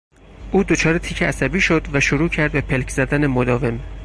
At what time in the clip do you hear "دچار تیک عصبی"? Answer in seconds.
0.63-1.61